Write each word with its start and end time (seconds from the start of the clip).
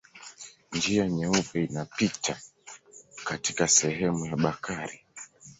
Njia 0.71 1.07
Nyeupe 1.09 1.61
inapita 1.63 2.37
katika 3.25 3.67
sehemu 3.67 4.25
ya 4.25 4.35
Bakari. 4.37 5.05